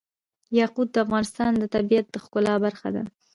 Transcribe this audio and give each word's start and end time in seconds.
یاقوت 0.59 0.89
د 0.93 0.97
افغانستان 1.05 1.51
د 1.57 1.63
طبیعت 1.75 2.05
د 2.09 2.15
ښکلا 2.23 2.53
برخه 2.65 2.87
ده. 2.95 3.03